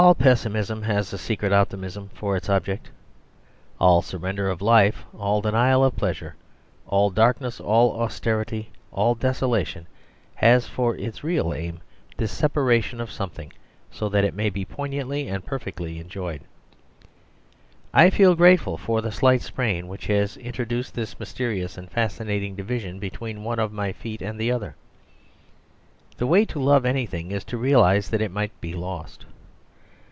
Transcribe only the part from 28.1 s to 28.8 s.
it might be